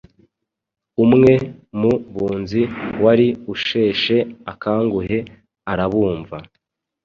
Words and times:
Umwe 1.03 1.33
mu 1.79 1.93
bunzi 2.13 2.61
wari 3.03 3.27
usheshe 3.53 4.17
akanguhe 4.51 5.17
arabumva, 5.71 6.35